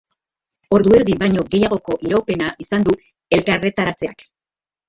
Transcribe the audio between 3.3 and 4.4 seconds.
elkarretaratzeak.